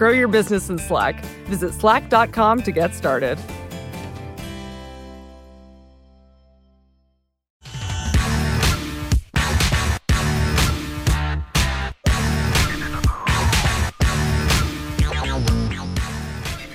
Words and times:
Grow 0.00 0.12
your 0.12 0.28
business 0.28 0.70
in 0.70 0.78
Slack. 0.78 1.22
Visit 1.44 1.74
slack.com 1.74 2.62
to 2.62 2.72
get 2.72 2.94
started. 2.94 3.38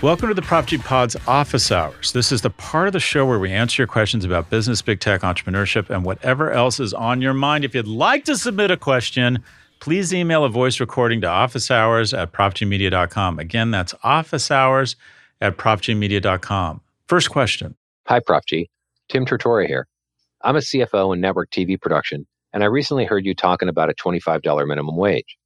Welcome 0.04 0.28
to 0.28 0.36
the 0.36 0.44
Prof 0.44 0.68
G 0.68 0.78
Pod's 0.78 1.16
Office 1.28 1.72
Hours. 1.72 2.12
This 2.12 2.32
is 2.32 2.44
the 2.44 2.52
part 2.52 2.86
of 2.86 2.94
the 2.94 3.00
show 3.00 3.26
where 3.26 3.40
we 3.40 3.52
answer 3.52 3.82
your 3.82 3.88
questions 3.88 4.24
about 4.24 4.52
business, 4.52 4.84
big 4.84 5.00
tech, 5.00 5.22
entrepreneurship, 5.22 5.90
and 5.90 6.06
whatever 6.06 6.52
else 6.52 6.80
is 6.80 6.94
on 6.94 7.24
your 7.24 7.34
mind. 7.34 7.66
If 7.66 7.74
you'd 7.74 7.88
like 7.88 8.24
to 8.26 8.38
submit 8.38 8.70
a 8.70 8.78
question, 8.78 9.44
please 9.80 10.14
email 10.14 10.44
a 10.44 10.50
voice 10.50 10.80
recording 10.80 11.22
to 11.22 11.28
officehours 11.28 12.18
at 12.18 12.32
profgmedia.com. 12.32 13.40
Again, 13.40 13.72
that's 13.72 13.94
officehours 13.96 14.96
at 15.42 15.58
profgmedia.com. 15.58 16.82
First 17.08 17.30
question. 17.30 17.76
Hi, 18.08 18.20
Prof 18.20 18.44
G. 18.48 18.70
Tim 19.10 19.26
Tortora 19.26 19.68
here. 19.68 19.88
I'm 20.42 20.56
a 20.56 20.60
CFO 20.60 21.14
in 21.14 21.22
network 21.22 21.52
TV 21.52 21.80
production, 21.80 22.26
and 22.54 22.64
I 22.64 22.68
recently 22.68 23.06
heard 23.06 23.26
you 23.26 23.34
talking 23.34 23.70
about 23.70 23.90
a 23.90 23.94
$25 23.94 24.68
minimum 24.68 24.96
wage. 24.96 25.38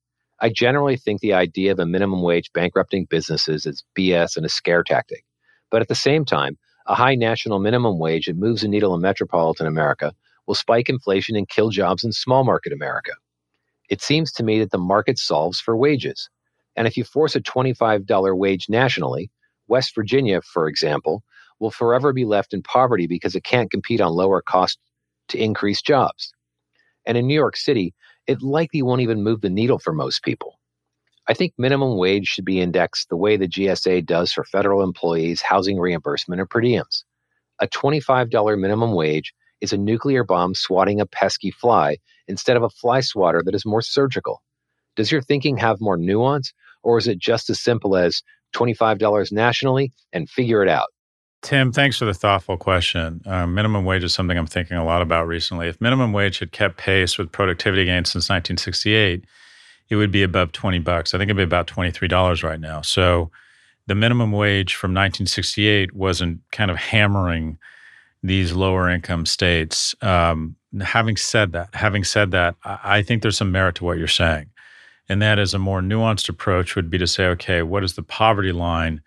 I 0.41 0.49
generally 0.49 0.95
think 0.95 1.19
the 1.19 1.33
idea 1.33 1.71
of 1.71 1.79
a 1.79 1.85
minimum 1.85 2.21
wage 2.21 2.51
bankrupting 2.53 3.05
businesses 3.05 3.65
is 3.65 3.83
BS 3.97 4.37
and 4.37 4.45
a 4.45 4.49
scare 4.49 4.83
tactic. 4.83 5.25
But 5.69 5.81
at 5.81 5.87
the 5.89 5.95
same 5.95 6.25
time, 6.25 6.57
a 6.87 6.95
high 6.95 7.15
national 7.15 7.59
minimum 7.59 7.99
wage 7.99 8.25
that 8.25 8.37
moves 8.37 8.61
the 8.61 8.67
needle 8.67 8.95
in 8.95 9.01
metropolitan 9.01 9.67
America 9.67 10.13
will 10.47 10.55
spike 10.55 10.89
inflation 10.89 11.35
and 11.35 11.47
kill 11.47 11.69
jobs 11.69 12.03
in 12.03 12.11
small 12.11 12.43
market 12.43 12.73
America. 12.73 13.11
It 13.89 14.01
seems 14.01 14.31
to 14.33 14.43
me 14.43 14.59
that 14.59 14.71
the 14.71 14.77
market 14.77 15.19
solves 15.19 15.59
for 15.59 15.75
wages. 15.75 16.29
And 16.75 16.87
if 16.87 16.97
you 16.97 17.03
force 17.03 17.35
a 17.35 17.41
$25 17.41 18.37
wage 18.37 18.67
nationally, 18.69 19.31
West 19.67 19.93
Virginia, 19.95 20.41
for 20.41 20.67
example, 20.67 21.23
will 21.59 21.71
forever 21.71 22.13
be 22.13 22.25
left 22.25 22.53
in 22.53 22.63
poverty 22.63 23.07
because 23.07 23.35
it 23.35 23.43
can't 23.43 23.71
compete 23.71 24.01
on 24.01 24.13
lower 24.13 24.41
cost 24.41 24.79
to 25.29 25.37
increase 25.37 25.81
jobs. 25.81 26.31
And 27.05 27.17
in 27.17 27.27
New 27.27 27.35
York 27.35 27.57
City, 27.57 27.93
it 28.27 28.41
likely 28.41 28.81
won't 28.81 29.01
even 29.01 29.23
move 29.23 29.41
the 29.41 29.49
needle 29.49 29.79
for 29.79 29.93
most 29.93 30.23
people. 30.23 30.59
I 31.27 31.33
think 31.33 31.53
minimum 31.57 31.97
wage 31.97 32.27
should 32.27 32.45
be 32.45 32.59
indexed 32.59 33.09
the 33.09 33.17
way 33.17 33.37
the 33.37 33.47
GSA 33.47 34.05
does 34.05 34.31
for 34.33 34.43
federal 34.43 34.83
employees' 34.83 35.41
housing 35.41 35.79
reimbursement 35.79 36.41
or 36.41 36.45
per 36.45 36.61
diems. 36.61 37.03
A 37.61 37.67
$25 37.67 38.59
minimum 38.59 38.93
wage 38.93 39.33
is 39.61 39.73
a 39.73 39.77
nuclear 39.77 40.23
bomb 40.23 40.55
swatting 40.55 40.99
a 40.99 41.05
pesky 41.05 41.51
fly 41.51 41.97
instead 42.27 42.57
of 42.57 42.63
a 42.63 42.69
fly 42.69 43.01
swatter 43.01 43.41
that 43.43 43.55
is 43.55 43.65
more 43.65 43.81
surgical? 43.81 44.41
Does 44.95 45.11
your 45.11 45.21
thinking 45.21 45.57
have 45.57 45.81
more 45.81 45.97
nuance, 45.97 46.53
or 46.83 46.97
is 46.97 47.07
it 47.07 47.19
just 47.19 47.49
as 47.49 47.61
simple 47.61 47.95
as 47.95 48.21
$25 48.55 49.31
nationally 49.31 49.91
and 50.13 50.29
figure 50.29 50.63
it 50.63 50.69
out? 50.69 50.87
Tim, 51.41 51.71
thanks 51.71 51.97
for 51.97 52.05
the 52.05 52.13
thoughtful 52.13 52.57
question. 52.57 53.21
Uh, 53.25 53.47
minimum 53.47 53.85
wage 53.85 54.03
is 54.03 54.13
something 54.13 54.37
I'm 54.37 54.45
thinking 54.45 54.75
a 54.75 54.83
lot 54.83 55.01
about 55.01 55.25
recently. 55.25 55.69
If 55.69 55.79
minimum 55.79 56.11
wage 56.11 56.39
had 56.39 56.51
kept 56.51 56.77
pace 56.77 57.17
with 57.17 57.31
productivity 57.31 57.85
gains 57.85 58.11
since 58.11 58.29
1968, 58.29 59.23
it 59.89 59.95
would 59.95 60.11
be 60.11 60.21
above 60.21 60.51
20 60.51 60.79
bucks. 60.79 61.13
I 61.13 61.17
think 61.17 61.29
it'd 61.29 61.37
be 61.37 61.43
about 61.43 61.67
$23 61.67 62.43
right 62.43 62.59
now. 62.59 62.81
So 62.81 63.31
the 63.87 63.95
minimum 63.95 64.33
wage 64.33 64.75
from 64.75 64.91
1968 64.91 65.95
wasn't 65.95 66.41
kind 66.51 66.69
of 66.69 66.77
hammering 66.77 67.57
these 68.21 68.53
lower 68.53 68.89
income 68.89 69.25
states. 69.25 69.95
Um, 70.01 70.55
having 70.81 71.17
said 71.17 71.51
that, 71.53 71.73
having 71.73 72.03
said 72.03 72.31
that, 72.31 72.55
I 72.63 73.01
think 73.01 73.21
there's 73.21 73.37
some 73.37 73.51
merit 73.51 73.75
to 73.75 73.85
what 73.85 73.97
you're 73.97 74.07
saying. 74.07 74.49
And 75.07 75.21
that 75.21 75.39
is 75.39 75.53
a 75.53 75.59
more 75.59 75.81
nuanced 75.81 76.29
approach 76.29 76.75
would 76.75 76.89
be 76.89 76.99
to 76.99 77.07
say, 77.07 77.25
okay, 77.25 77.63
what 77.63 77.83
is 77.83 77.93
the 77.93 78.03
poverty 78.03 78.51
line 78.51 79.01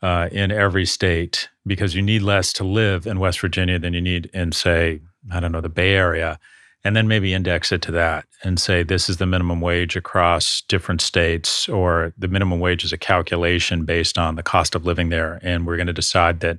uh, 0.00 0.28
in 0.32 0.50
every 0.50 0.86
state? 0.86 1.48
Because 1.66 1.94
you 1.94 2.00
need 2.00 2.22
less 2.22 2.52
to 2.54 2.64
live 2.64 3.06
in 3.06 3.18
West 3.18 3.40
Virginia 3.40 3.78
than 3.78 3.92
you 3.92 4.00
need 4.00 4.30
in, 4.32 4.52
say, 4.52 5.00
I 5.30 5.40
don't 5.40 5.52
know, 5.52 5.60
the 5.60 5.68
Bay 5.68 5.94
Area. 5.94 6.38
And 6.82 6.94
then 6.94 7.08
maybe 7.08 7.32
index 7.32 7.72
it 7.72 7.80
to 7.82 7.92
that 7.92 8.26
and 8.42 8.60
say 8.60 8.82
this 8.82 9.08
is 9.08 9.16
the 9.16 9.26
minimum 9.26 9.60
wage 9.60 9.96
across 9.96 10.62
different 10.68 11.00
states, 11.00 11.66
or 11.68 12.12
the 12.16 12.28
minimum 12.28 12.60
wage 12.60 12.84
is 12.84 12.92
a 12.92 12.98
calculation 12.98 13.84
based 13.84 14.18
on 14.18 14.36
the 14.36 14.42
cost 14.42 14.74
of 14.74 14.84
living 14.84 15.08
there. 15.08 15.40
And 15.42 15.66
we're 15.66 15.76
going 15.76 15.86
to 15.86 15.94
decide 15.94 16.40
that 16.40 16.58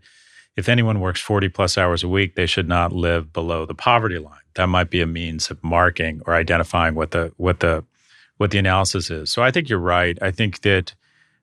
if 0.55 0.69
anyone 0.69 1.01
works 1.01 1.19
40 1.19 1.49
plus 1.49 1.77
hours 1.77 2.03
a 2.03 2.07
week, 2.07 2.35
they 2.35 2.45
should 2.45 2.67
not 2.67 2.93
live 2.93 3.33
below 3.33 3.65
the 3.65 3.75
poverty 3.75 4.19
line. 4.19 4.39
That 4.55 4.67
might 4.67 4.89
be 4.89 5.01
a 5.01 5.05
means 5.05 5.51
of 5.51 5.61
marking 5.63 6.21
or 6.25 6.33
identifying 6.33 6.95
what 6.95 7.11
the 7.11 7.33
what 7.37 7.59
the 7.59 7.83
what 8.37 8.51
the 8.51 8.57
analysis 8.57 9.09
is. 9.09 9.31
So 9.31 9.43
I 9.43 9.51
think 9.51 9.69
you're 9.69 9.79
right. 9.79 10.17
I 10.21 10.31
think 10.31 10.61
that 10.61 10.93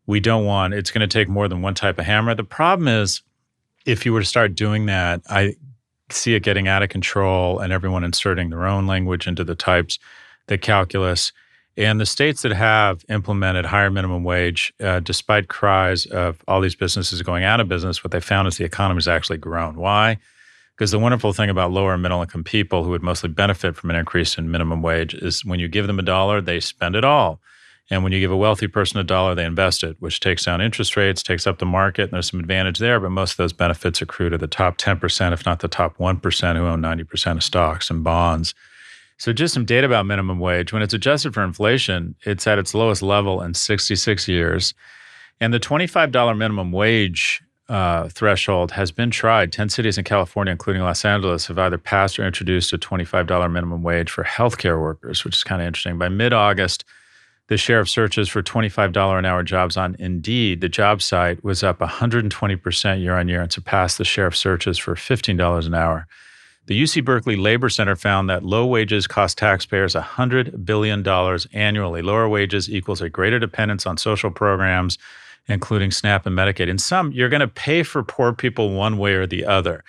we 0.07 0.21
don't 0.21 0.47
want 0.47 0.75
it's 0.75 0.91
going 0.91 1.07
to 1.07 1.13
take 1.13 1.29
more 1.29 1.49
than 1.49 1.63
one 1.63 1.75
type 1.75 1.99
of 1.99 2.07
hammer. 2.07 2.35
The 2.35 2.45
problem 2.45 2.89
is 2.89 3.23
if 3.85 4.07
you 4.07 4.13
were 4.13 4.21
to 4.21 4.27
start 4.27 4.55
doing 4.55 4.87
that, 4.87 5.21
I 5.29 5.57
see 6.11 6.35
it 6.35 6.43
getting 6.43 6.69
out 6.69 6.83
of 6.83 6.89
control 6.89 7.59
and 7.59 7.73
everyone 7.73 8.05
inserting 8.05 8.51
their 8.51 8.67
own 8.67 8.87
language 8.87 9.27
into 9.27 9.45
the 9.45 9.55
types, 9.55 9.99
the 10.47 10.59
calculus. 10.59 11.33
And 11.77 11.99
the 11.99 12.07
states 12.07 12.43
that 12.43 12.53
have 12.53 13.05
implemented 13.09 13.65
higher 13.65 13.91
minimum 13.91 14.25
wage, 14.25 14.75
uh, 14.81 15.01
despite 15.01 15.49
cries 15.49 16.05
of 16.07 16.43
all 16.47 16.61
these 16.61 16.75
businesses 16.75 17.23
going 17.23 17.45
out 17.45 17.61
of 17.61 17.69
business, 17.69 18.05
what 18.05 18.11
they 18.11 18.21
found 18.21 18.47
is 18.47 18.59
the 18.59 18.65
economy 18.65 18.99
has 18.99 19.09
actually 19.09 19.39
grown. 19.39 19.77
Why? 19.77 20.19
Because 20.77 20.91
the 20.91 20.99
wonderful 20.99 21.33
thing 21.33 21.49
about 21.49 21.71
lower 21.71 21.95
and 21.95 22.03
middle 22.03 22.21
income 22.21 22.45
people 22.45 22.85
who 22.85 22.91
would 22.91 23.03
mostly 23.03 23.31
benefit 23.31 23.75
from 23.77 23.89
an 23.91 23.97
increase 23.97 24.37
in 24.37 24.51
minimum 24.51 24.83
wage 24.83 25.15
is 25.15 25.45
when 25.45 25.61
you 25.61 25.69
give 25.69 25.87
them 25.87 25.99
a 25.99 26.03
dollar, 26.03 26.41
they 26.41 26.61
spend 26.61 26.95
it 26.95 27.05
all. 27.05 27.41
And 27.91 28.03
when 28.03 28.13
you 28.13 28.21
give 28.21 28.31
a 28.31 28.37
wealthy 28.37 28.69
person 28.69 29.01
a 29.01 29.05
dollar, 29.05 29.35
they 29.35 29.45
invest 29.45 29.83
it, 29.83 29.97
which 29.99 30.21
takes 30.21 30.45
down 30.45 30.61
interest 30.61 30.97
rates, 30.97 31.23
takes 31.23 31.47
up 31.47 31.59
the 31.59 31.67
market, 31.67 32.05
and 32.05 32.13
there's 32.13 32.31
some 32.31 32.41
advantage 32.41 32.79
there. 32.79 33.01
But 33.01 33.11
most 33.11 33.33
of 33.33 33.37
those 33.39 33.53
benefits 33.53 34.01
accrue 34.01 34.31
to 34.31 34.39
the 34.39 34.47
top 34.47 34.79
10%, 34.79 35.33
if 35.33 35.45
not 35.45 35.61
the 35.61 35.69
top 35.69 35.99
1%, 35.99 36.57
who 36.57 36.67
own 36.67 36.81
90% 36.81 37.33
of 37.33 37.43
stocks 37.43 37.91
and 37.91 38.05
bonds. 38.05 38.55
So, 39.23 39.33
just 39.33 39.55
some 39.55 39.65
data 39.65 39.87
about 39.87 40.05
minimum 40.05 40.41
wage. 40.41 40.73
When 40.73 40.83
it's 40.83 40.95
adjusted 40.95 41.33
for 41.33 41.45
inflation, 41.45 42.17
it's 42.25 42.45
at 42.49 42.59
its 42.59 42.75
lowest 42.75 43.03
level 43.03 43.41
in 43.41 43.55
66 43.55 44.27
years. 44.27 44.75
And 45.41 45.55
the 45.55 45.61
$25 45.61 46.37
minimum 46.37 46.73
wage 46.73 47.41
uh, 47.69 48.09
threshold 48.09 48.73
has 48.73 48.91
been 48.91 49.13
tried. 49.13 49.53
10 49.53 49.69
cities 49.69 49.97
in 49.97 50.03
California, 50.03 50.51
including 50.51 50.83
Los 50.83 51.05
Angeles, 51.05 51.47
have 51.47 51.57
either 51.57 51.79
passed 51.79 52.19
or 52.19 52.27
introduced 52.27 52.73
a 52.73 52.79
$25 52.79 53.53
minimum 53.53 53.85
wage 53.85 54.11
for 54.11 54.25
healthcare 54.25 54.83
workers, 54.83 55.25
which 55.25 55.37
is 55.37 55.45
kind 55.45 55.63
of 55.63 55.69
interesting. 55.69 55.99
By 55.99 56.09
mid 56.09 56.33
August, 56.33 56.85
the 57.47 57.57
share 57.57 57.79
of 57.79 57.89
searches 57.89 58.29
for 58.29 58.43
$25 58.43 59.21
an 59.21 59.25
hour 59.25 59.45
jobs 59.45 59.77
on 59.77 59.95
Indeed, 60.01 60.61
the 60.61 60.69
job 60.69 61.01
site, 61.01 61.45
was 61.45 61.63
up 61.63 61.79
120% 61.79 63.01
year 63.01 63.17
on 63.17 63.29
year 63.29 63.41
and 63.41 63.53
surpassed 63.53 63.99
the 63.99 64.05
share 64.05 64.27
of 64.27 64.35
searches 64.35 64.79
for 64.79 64.97
$15 64.97 65.65
an 65.65 65.75
hour. 65.75 66.09
The 66.67 66.81
UC 66.81 67.05
Berkeley 67.05 67.35
Labor 67.35 67.69
Center 67.69 67.97
found 67.97 68.31
that 68.31 68.45
low 68.45 68.65
wages 68.65 69.09
cost 69.09 69.37
taxpayers 69.37 69.97
$100 69.97 70.65
billion 70.65 71.07
annually. 71.53 72.03
Lower 72.03 72.29
wages 72.29 72.71
equals 72.71 73.01
a 73.01 73.09
greater 73.09 73.41
dependence 73.41 73.85
on 73.85 73.97
social 73.97 74.31
programs, 74.31 74.97
including 75.49 75.91
SNAP 75.91 76.25
and 76.25 76.39
Medicaid. 76.39 76.69
In 76.69 76.79
some, 76.79 77.11
you're 77.11 77.29
going 77.29 77.41
to 77.41 77.49
pay 77.49 77.83
for 77.83 78.05
poor 78.05 78.33
people 78.33 78.71
one 78.71 78.97
way 78.97 79.15
or 79.15 79.27
the 79.27 79.45
other. 79.45 79.83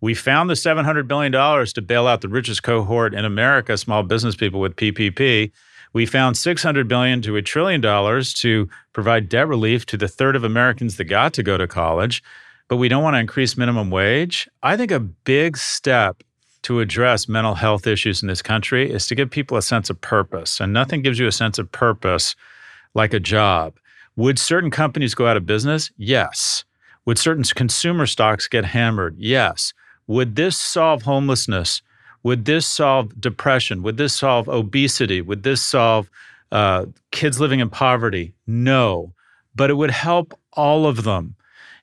We 0.00 0.14
found 0.14 0.48
the 0.48 0.54
$700 0.54 1.08
billion 1.08 1.32
to 1.32 1.82
bail 1.82 2.06
out 2.06 2.20
the 2.20 2.28
richest 2.28 2.62
cohort 2.62 3.12
in 3.12 3.24
America, 3.24 3.76
small 3.76 4.04
business 4.04 4.36
people 4.36 4.60
with 4.60 4.76
PPP. 4.76 5.50
We 5.92 6.06
found 6.06 6.36
600 6.36 6.86
billion 6.86 7.22
to 7.22 7.34
a 7.36 7.42
trillion 7.42 7.80
dollars 7.80 8.32
to 8.34 8.68
provide 8.92 9.28
debt 9.28 9.48
relief 9.48 9.84
to 9.86 9.96
the 9.96 10.06
third 10.06 10.36
of 10.36 10.44
Americans 10.44 10.96
that 10.96 11.04
got 11.04 11.34
to 11.34 11.42
go 11.42 11.58
to 11.58 11.66
college, 11.66 12.22
but 12.70 12.76
we 12.76 12.88
don't 12.88 13.02
want 13.02 13.14
to 13.14 13.18
increase 13.18 13.56
minimum 13.56 13.90
wage. 13.90 14.48
I 14.62 14.76
think 14.76 14.92
a 14.92 15.00
big 15.00 15.56
step 15.56 16.22
to 16.62 16.78
address 16.78 17.28
mental 17.28 17.56
health 17.56 17.84
issues 17.84 18.22
in 18.22 18.28
this 18.28 18.42
country 18.42 18.88
is 18.88 19.08
to 19.08 19.16
give 19.16 19.28
people 19.28 19.56
a 19.56 19.62
sense 19.62 19.90
of 19.90 20.00
purpose. 20.00 20.60
And 20.60 20.72
nothing 20.72 21.02
gives 21.02 21.18
you 21.18 21.26
a 21.26 21.32
sense 21.32 21.58
of 21.58 21.72
purpose 21.72 22.36
like 22.94 23.12
a 23.12 23.18
job. 23.18 23.74
Would 24.14 24.38
certain 24.38 24.70
companies 24.70 25.16
go 25.16 25.26
out 25.26 25.36
of 25.36 25.46
business? 25.46 25.90
Yes. 25.96 26.64
Would 27.06 27.18
certain 27.18 27.42
consumer 27.42 28.06
stocks 28.06 28.46
get 28.46 28.64
hammered? 28.64 29.16
Yes. 29.18 29.72
Would 30.06 30.36
this 30.36 30.56
solve 30.56 31.02
homelessness? 31.02 31.82
Would 32.22 32.44
this 32.44 32.68
solve 32.68 33.20
depression? 33.20 33.82
Would 33.82 33.96
this 33.96 34.14
solve 34.14 34.48
obesity? 34.48 35.20
Would 35.22 35.42
this 35.42 35.60
solve 35.60 36.08
uh, 36.52 36.86
kids 37.10 37.40
living 37.40 37.58
in 37.58 37.68
poverty? 37.68 38.32
No. 38.46 39.12
But 39.56 39.70
it 39.70 39.74
would 39.74 39.90
help 39.90 40.38
all 40.52 40.86
of 40.86 41.02
them. 41.02 41.34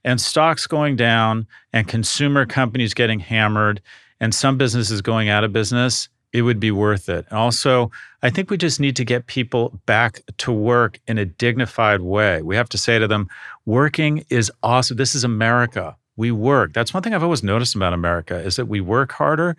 And 0.08 0.22
stocks 0.22 0.68
going 0.68 0.96
down 0.96 1.48
and 1.74 1.86
consumer 1.86 2.46
companies 2.46 2.94
getting 2.94 3.20
hammered 3.20 3.82
and 4.22 4.34
some 4.34 4.58
businesses 4.58 5.02
going 5.02 5.28
out 5.28 5.44
of 5.44 5.52
business, 5.52 6.08
it 6.32 6.44
would 6.44 6.62
be 6.62 6.72
worth 6.72 7.10
it. 7.10 7.30
Also, 7.30 7.92
I 8.24 8.30
think 8.30 8.50
we 8.50 8.56
just 8.56 8.80
need 8.80 8.96
to 8.96 9.04
get 9.04 9.28
people 9.28 9.78
back 9.86 10.22
to 10.38 10.54
work 10.54 10.98
in 11.08 11.18
a 11.18 11.26
dignified 11.26 12.00
way. 12.00 12.42
We 12.42 12.56
have 12.56 12.70
to 12.70 12.78
say 12.78 12.98
to 13.00 13.06
them, 13.06 13.28
working 13.66 14.24
is 14.30 14.50
awesome. 14.64 14.96
This 14.96 15.14
is 15.14 15.26
America. 15.26 15.98
We 16.16 16.32
work. 16.32 16.72
That's 16.72 16.94
one 16.94 17.04
thing 17.04 17.14
I've 17.14 17.22
always 17.22 17.44
noticed 17.44 17.76
about 17.76 17.92
America 17.92 18.40
is 18.40 18.56
that 18.56 18.70
we 18.70 18.80
work 18.80 19.12
harder, 19.12 19.58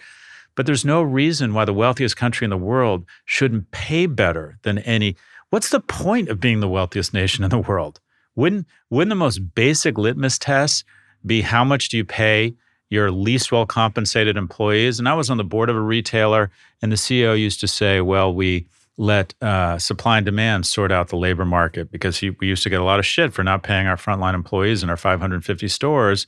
but 0.54 0.64
there's 0.64 0.82
no 0.82 1.02
reason 1.02 1.52
why 1.52 1.66
the 1.66 1.74
wealthiest 1.74 2.16
country 2.16 2.46
in 2.46 2.50
the 2.50 2.56
world 2.56 3.04
shouldn't 3.26 3.70
pay 3.70 4.06
better 4.06 4.58
than 4.62 4.78
any. 4.78 5.14
What's 5.50 5.68
the 5.68 5.80
point 5.80 6.30
of 6.30 6.40
being 6.40 6.60
the 6.60 6.70
wealthiest 6.70 7.12
nation 7.12 7.44
in 7.44 7.50
the 7.50 7.58
world? 7.58 8.00
Wouldn't 8.38 8.66
wouldn't 8.88 9.10
the 9.10 9.16
most 9.16 9.54
basic 9.54 9.98
litmus 9.98 10.38
test 10.38 10.84
be 11.26 11.42
how 11.42 11.64
much 11.64 11.88
do 11.88 11.96
you 11.96 12.04
pay 12.04 12.54
your 12.88 13.10
least 13.10 13.52
well 13.52 13.66
compensated 13.66 14.36
employees. 14.36 14.98
And 14.98 15.08
I 15.08 15.14
was 15.14 15.28
on 15.28 15.36
the 15.36 15.44
board 15.44 15.68
of 15.68 15.76
a 15.76 15.80
retailer, 15.80 16.50
and 16.80 16.90
the 16.90 16.96
CEO 16.96 17.38
used 17.38 17.60
to 17.60 17.68
say, 17.68 18.00
well, 18.00 18.32
we 18.32 18.66
let 18.96 19.34
uh, 19.42 19.78
supply 19.78 20.18
and 20.18 20.26
demand 20.26 20.66
sort 20.66 20.90
out 20.90 21.08
the 21.08 21.16
labor 21.16 21.44
market 21.44 21.90
because 21.90 22.18
he, 22.18 22.30
we 22.30 22.48
used 22.48 22.62
to 22.62 22.70
get 22.70 22.80
a 22.80 22.84
lot 22.84 22.98
of 22.98 23.06
shit 23.06 23.32
for 23.32 23.44
not 23.44 23.62
paying 23.62 23.86
our 23.86 23.96
frontline 23.96 24.34
employees 24.34 24.82
in 24.82 24.90
our 24.90 24.96
550 24.96 25.68
stores 25.68 26.26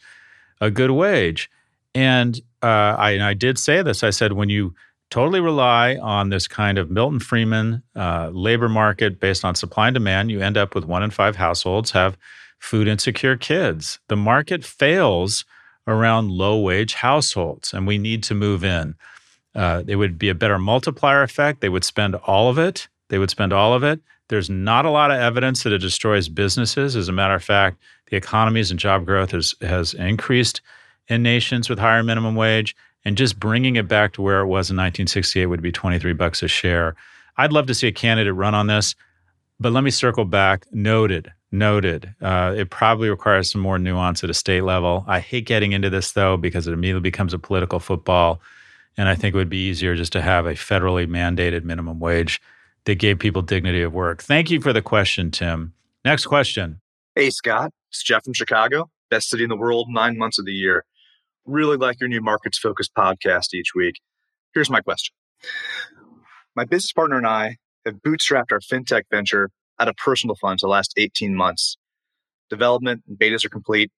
a 0.60 0.70
good 0.70 0.90
wage. 0.90 1.50
And, 1.94 2.38
uh, 2.62 2.94
I, 2.98 3.12
and 3.12 3.22
I 3.22 3.34
did 3.34 3.58
say 3.58 3.82
this 3.82 4.04
I 4.04 4.10
said, 4.10 4.32
when 4.34 4.50
you 4.50 4.74
totally 5.10 5.40
rely 5.40 5.96
on 5.96 6.30
this 6.30 6.46
kind 6.48 6.78
of 6.78 6.90
Milton 6.90 7.20
Friedman 7.20 7.82
uh, 7.96 8.30
labor 8.32 8.68
market 8.68 9.20
based 9.20 9.44
on 9.44 9.54
supply 9.54 9.88
and 9.88 9.94
demand, 9.94 10.30
you 10.30 10.40
end 10.40 10.56
up 10.56 10.74
with 10.74 10.84
one 10.84 11.02
in 11.02 11.10
five 11.10 11.36
households 11.36 11.90
have 11.90 12.16
food 12.58 12.86
insecure 12.86 13.36
kids. 13.36 13.98
The 14.08 14.16
market 14.16 14.64
fails 14.64 15.44
around 15.86 16.30
low 16.30 16.60
wage 16.60 16.94
households, 16.94 17.72
and 17.72 17.86
we 17.86 17.98
need 17.98 18.22
to 18.24 18.34
move 18.34 18.62
in. 18.64 18.94
Uh, 19.54 19.82
it 19.86 19.96
would 19.96 20.18
be 20.18 20.28
a 20.28 20.34
better 20.34 20.58
multiplier 20.58 21.22
effect. 21.22 21.60
They 21.60 21.68
would 21.68 21.84
spend 21.84 22.14
all 22.14 22.48
of 22.48 22.58
it. 22.58 22.88
They 23.08 23.18
would 23.18 23.30
spend 23.30 23.52
all 23.52 23.74
of 23.74 23.82
it. 23.82 24.00
There's 24.28 24.48
not 24.48 24.84
a 24.84 24.90
lot 24.90 25.10
of 25.10 25.18
evidence 25.18 25.64
that 25.64 25.72
it 25.72 25.78
destroys 25.78 26.28
businesses. 26.28 26.94
As 26.94 27.08
a 27.08 27.12
matter 27.12 27.34
of 27.34 27.42
fact, 27.42 27.78
the 28.06 28.16
economies 28.16 28.70
and 28.70 28.78
job 28.78 29.04
growth 29.04 29.32
has, 29.32 29.56
has 29.60 29.92
increased 29.94 30.60
in 31.08 31.22
nations 31.22 31.68
with 31.68 31.80
higher 31.80 32.04
minimum 32.04 32.36
wage. 32.36 32.76
And 33.04 33.16
just 33.16 33.40
bringing 33.40 33.76
it 33.76 33.88
back 33.88 34.12
to 34.14 34.22
where 34.22 34.40
it 34.40 34.46
was 34.46 34.70
in 34.70 34.76
1968 34.76 35.46
would 35.46 35.62
be 35.62 35.72
23 35.72 36.12
bucks 36.12 36.42
a 36.42 36.48
share. 36.48 36.96
I'd 37.36 37.52
love 37.52 37.66
to 37.66 37.74
see 37.74 37.88
a 37.88 37.92
candidate 37.92 38.34
run 38.34 38.54
on 38.54 38.66
this, 38.66 38.94
but 39.58 39.72
let 39.72 39.84
me 39.84 39.90
circle 39.90 40.24
back. 40.24 40.66
Noted 40.70 41.32
Noted. 41.52 42.14
Uh, 42.20 42.54
it 42.56 42.70
probably 42.70 43.10
requires 43.10 43.50
some 43.50 43.60
more 43.60 43.78
nuance 43.78 44.22
at 44.22 44.30
a 44.30 44.34
state 44.34 44.62
level. 44.62 45.04
I 45.08 45.18
hate 45.18 45.46
getting 45.46 45.72
into 45.72 45.90
this 45.90 46.12
though 46.12 46.36
because 46.36 46.68
it 46.68 46.72
immediately 46.72 47.00
becomes 47.00 47.34
a 47.34 47.38
political 47.38 47.80
football. 47.80 48.40
And 48.96 49.08
I 49.08 49.16
think 49.16 49.34
it 49.34 49.38
would 49.38 49.48
be 49.48 49.68
easier 49.68 49.96
just 49.96 50.12
to 50.12 50.22
have 50.22 50.46
a 50.46 50.52
federally 50.52 51.08
mandated 51.08 51.64
minimum 51.64 51.98
wage 51.98 52.40
that 52.84 52.96
gave 52.96 53.18
people 53.18 53.42
dignity 53.42 53.82
of 53.82 53.92
work. 53.92 54.22
Thank 54.22 54.50
you 54.50 54.60
for 54.60 54.72
the 54.72 54.82
question, 54.82 55.30
Tim. 55.30 55.72
Next 56.04 56.26
question. 56.26 56.80
Hey, 57.16 57.30
Scott. 57.30 57.72
It's 57.90 58.02
Jeff 58.02 58.24
from 58.24 58.34
Chicago, 58.34 58.88
best 59.10 59.28
city 59.28 59.42
in 59.42 59.48
the 59.48 59.56
world, 59.56 59.88
nine 59.90 60.16
months 60.16 60.38
of 60.38 60.44
the 60.44 60.52
year. 60.52 60.84
Really 61.46 61.76
like 61.76 62.00
your 62.00 62.08
new 62.08 62.20
markets 62.20 62.58
focused 62.58 62.94
podcast 62.94 63.54
each 63.54 63.74
week. 63.74 64.00
Here's 64.54 64.70
my 64.70 64.80
question 64.80 65.14
My 66.54 66.64
business 66.64 66.92
partner 66.92 67.16
and 67.16 67.26
I 67.26 67.56
have 67.86 67.96
bootstrapped 67.96 68.52
our 68.52 68.60
fintech 68.60 69.02
venture 69.10 69.50
out 69.78 69.88
of 69.88 69.96
personal 69.96 70.36
funds 70.36 70.60
the 70.60 70.68
last 70.68 70.92
18 70.96 71.34
months. 71.34 71.76
Development 72.50 73.02
and 73.08 73.18
betas 73.18 73.44
are 73.44 73.48
complete 73.48 73.90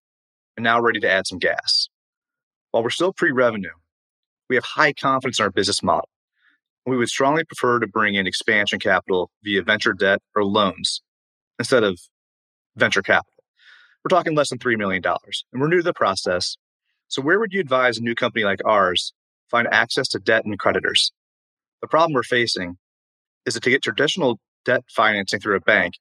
and 0.57 0.65
now 0.65 0.81
ready 0.81 1.01
to 1.01 1.11
add 1.11 1.27
some 1.27 1.39
gas. 1.39 1.89
While 2.71 2.83
we're 2.83 2.91
still 2.91 3.13
pre 3.13 3.33
revenue, 3.33 3.75
we 4.49 4.57
have 4.57 4.65
high 4.65 4.93
confidence 4.93 5.39
in 5.39 5.45
our 5.45 5.51
business 5.51 5.83
model. 5.83 6.09
We 6.87 6.97
would 6.97 7.09
strongly 7.09 7.45
prefer 7.45 7.79
to 7.79 7.87
bring 7.87 8.15
in 8.15 8.27
expansion 8.27 8.79
capital 8.79 9.31
via 9.43 9.63
venture 9.63 9.93
debt 9.93 10.21
or 10.35 10.45
loans 10.45 11.03
instead 11.59 11.85
of 11.85 11.99
venture 12.77 13.03
capital. 13.03 13.33
We're 14.05 14.17
talking 14.17 14.35
less 14.35 14.51
than 14.51 14.59
$3 14.59 14.77
million, 14.77 15.03
and 15.05 15.63
we're 15.63 15.69
new 15.69 15.77
to 15.77 15.83
the 15.83 15.93
process. 15.93 16.57
So, 17.13 17.21
where 17.21 17.39
would 17.39 17.53
you 17.53 17.61
advise 17.61 17.99
a 17.99 18.01
new 18.01 18.15
company 18.15 18.43
like 18.43 18.65
ours 18.65 19.13
find 19.51 19.69
access 19.71 20.09
to 20.09 20.19
debt 20.19 20.47
and 20.47 20.59
creditors? 20.59 21.13
The 21.83 21.87
problem 21.87 22.15
we're 22.15 22.23
facing 22.23 22.79
is 23.45 23.53
that 23.53 23.63
to 23.65 23.71
get 23.71 23.83
traditional 23.83 24.41
debt 24.65 24.83
financing 24.89 25.39
through 25.39 25.57
a 25.57 25.61
bank, 25.61 25.93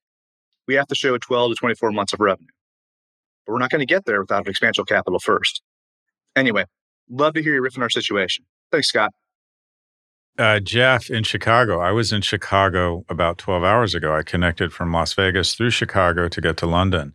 we 0.70 0.76
have 0.76 0.88
to 0.88 0.96
show 0.96 1.18
12 1.18 1.52
to 1.52 1.56
24 1.56 1.92
months 1.92 2.14
of 2.14 2.22
revenue. 2.22 2.48
But 3.46 3.52
we're 3.52 3.60
not 3.60 3.72
going 3.72 3.82
to 3.82 3.86
get 3.86 4.06
there 4.06 4.22
without 4.22 4.48
expansion 4.48 4.86
capital 4.86 5.20
first. 5.20 5.62
Anyway, 6.34 6.64
love 7.10 7.34
to 7.34 7.44
hear 7.44 7.56
you 7.56 7.62
riff 7.62 7.78
on 7.78 7.84
our 7.84 7.90
situation. 7.90 8.46
Thanks, 8.72 8.88
Scott. 8.88 9.12
Uh, 10.40 10.62
Jeff 10.62 11.10
in 11.10 11.24
Chicago. 11.24 11.82
I 11.82 11.92
was 11.92 12.14
in 12.14 12.22
Chicago 12.22 13.04
about 13.10 13.38
12 13.38 13.66
hours 13.66 13.94
ago. 13.94 14.16
I 14.16 14.24
connected 14.24 14.72
from 14.72 14.94
Las 14.94 15.14
Vegas 15.16 15.56
through 15.56 15.72
Chicago 15.72 16.30
to 16.30 16.40
get 16.40 16.56
to 16.56 16.68
London. 16.68 17.14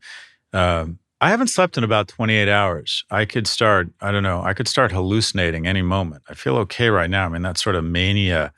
Um, 0.52 0.98
I 1.20 1.30
haven't 1.30 1.48
slept 1.48 1.78
in 1.78 1.84
about 1.84 2.08
28 2.08 2.48
hours. 2.48 3.04
I 3.10 3.24
could 3.24 3.46
start, 3.46 3.88
I 4.00 4.12
don't 4.12 4.22
know, 4.22 4.42
I 4.42 4.52
could 4.52 4.68
start 4.68 4.92
hallucinating 4.92 5.66
any 5.66 5.80
moment. 5.80 6.22
I 6.28 6.34
feel 6.34 6.56
okay 6.58 6.90
right 6.90 7.08
now. 7.08 7.24
I 7.24 7.28
mean, 7.30 7.42
that 7.42 7.56
sort 7.56 7.74
of 7.74 7.84
mania 7.84 8.52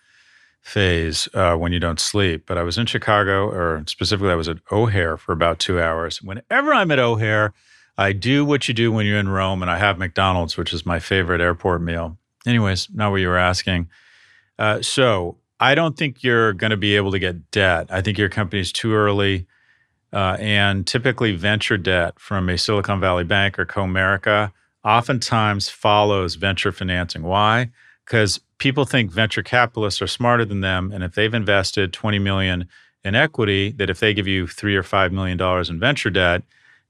phase 0.61 1.29
uh, 1.35 1.55
when 1.55 1.73
you 1.73 1.79
don't 1.79 2.01
sleep. 2.01 2.45
But 2.47 2.59
I 2.59 2.63
was 2.63 2.77
in 2.77 2.87
Chicago, 2.87 3.49
or 3.49 3.85
specifically, 3.87 4.31
I 4.31 4.37
was 4.37 4.49
at 4.49 4.59
O'Hare 4.73 5.17
for 5.17 5.33
about 5.33 5.61
two 5.61 5.81
hours. 5.81 6.21
Whenever 6.21 6.75
I'm 6.75 6.91
at 6.91 6.99
O'Hare, 6.99 7.55
I 7.97 8.13
do 8.13 8.45
what 8.45 8.69
you 8.69 8.75
do 8.75 8.93
when 8.93 9.07
you're 9.07 9.19
in 9.19 9.29
Rome, 9.29 9.63
and 9.63 9.71
I 9.71 9.79
have 9.79 9.99
McDonald's, 9.99 10.57
which 10.57 10.73
is 10.73 10.85
my 10.85 10.99
favorite 10.99 11.41
airport 11.41 11.81
meal. 11.83 12.19
Anyways, 12.47 12.89
not 12.93 13.11
what 13.11 13.21
you 13.21 13.29
were 13.29 13.39
asking. 13.39 13.89
Uh, 14.59 14.83
so 14.83 15.39
I 15.61 15.75
don't 15.75 15.97
think 15.97 16.23
you're 16.23 16.53
going 16.53 16.71
to 16.71 16.77
be 16.77 16.97
able 16.97 17.13
to 17.13 17.19
get 17.19 17.51
debt. 17.51 17.87
I 17.91 18.01
think 18.01 18.19
your 18.19 18.29
company's 18.29 18.73
too 18.73 18.95
early. 18.95 19.47
Uh, 20.13 20.37
and 20.41 20.87
typically, 20.87 21.37
venture 21.37 21.77
debt 21.77 22.19
from 22.19 22.49
a 22.49 22.57
Silicon 22.57 23.01
Valley 23.01 23.25
bank 23.25 23.59
or 23.59 23.67
Comerica 23.67 24.53
oftentimes 24.85 25.69
follows 25.69 26.37
venture 26.37 26.73
financing. 26.73 27.23
Why? 27.23 27.71
Because 28.07 28.41
people 28.59 28.85
think 28.85 29.11
venture 29.11 29.43
capitalists 29.43 30.03
are 30.03 30.07
smarter 30.07 30.45
than 30.45 30.61
them 30.61 30.93
and 30.93 31.03
if 31.03 31.15
they've 31.15 31.35
invested 31.35 31.93
20 31.93 32.19
million 32.19 32.69
in 33.05 33.15
equity 33.15 33.71
that 33.73 33.89
if 33.89 34.01
they 34.01 34.13
give 34.13 34.27
you 34.27 34.47
3 34.47 34.77
or 34.77 34.83
5 34.83 35.13
million 35.13 35.39
dollars 35.39 35.71
in 35.71 35.81
venture 35.81 36.11
debt 36.11 36.43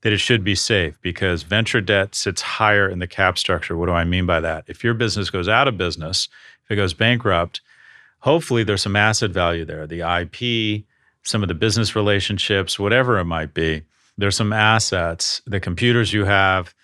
that 0.03 0.13
it 0.13 0.19
should 0.19 0.43
be 0.43 0.55
safe 0.55 0.99
because 1.03 1.43
venture 1.43 1.81
debt 1.81 2.15
sits 2.15 2.41
higher 2.41 2.89
in 2.89 2.99
the 2.99 3.07
cap 3.07 3.39
structure 3.39 3.77
what 3.77 3.87
do 3.87 3.93
i 3.93 4.05
mean 4.05 4.27
by 4.27 4.41
that 4.41 4.65
if 4.67 4.83
your 4.83 4.95
business 4.95 5.31
goes 5.31 5.49
out 5.49 5.69
of 5.69 5.79
business 5.79 6.29
if 6.65 6.71
it 6.71 6.77
goes 6.77 6.95
bankrupt 6.95 7.61
hopefully 8.21 8.65
there's 8.65 8.83
some 8.83 8.97
asset 8.97 9.31
value 9.31 9.65
there 9.65 9.87
the 9.87 10.01
ip 10.21 10.85
some 11.29 11.43
of 11.43 11.49
the 11.49 11.55
business 11.55 11.95
relationships 11.95 12.79
whatever 12.79 13.19
it 13.19 13.25
might 13.25 13.55
be 13.55 13.83
there's 14.17 14.37
some 14.37 14.53
assets 14.53 15.41
the 15.47 15.61
computers 15.61 16.13
you 16.13 16.25
have 16.25 16.75